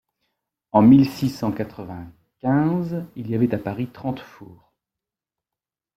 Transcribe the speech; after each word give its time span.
En 0.71 0.81
mille 0.81 1.07
six 1.07 1.29
cent 1.29 1.51
quatre-vingt-quinze, 1.51 3.05
il 3.15 3.29
y 3.29 3.35
avait 3.35 3.53
à 3.53 3.59
Paris 3.59 3.87
trente 3.93 4.19
fours. 4.19 4.73